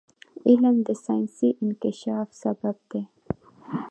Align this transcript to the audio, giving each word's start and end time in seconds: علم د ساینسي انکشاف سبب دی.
علم 0.47 0.75
د 0.87 0.89
ساینسي 1.05 1.49
انکشاف 1.63 2.27
سبب 2.41 2.77
دی. 2.89 3.01